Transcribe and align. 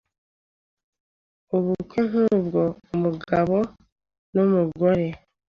Ubumwe 1.55 1.99
nk 2.09 2.13
ubw 2.27 2.51
umugabo 2.95 3.57
n 4.33 4.35
umugore 4.45 5.07